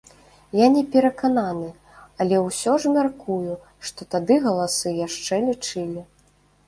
Я 0.59 0.67
не 0.75 0.79
перакананы, 0.93 1.67
але 2.25 2.39
ўсё 2.45 2.73
ж 2.85 2.95
мяркую, 2.95 3.53
што 3.91 4.09
тады 4.17 4.39
галасы 4.47 4.97
яшчэ 5.07 5.35
лічылі. 5.51 6.01